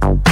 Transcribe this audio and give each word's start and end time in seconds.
Thank 0.00 0.30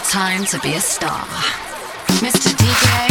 time 0.00 0.44
to 0.44 0.58
be 0.60 0.74
a 0.74 0.80
star. 0.80 1.24
Mr. 2.20 3.09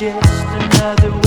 just 0.00 0.16
another 0.80 1.19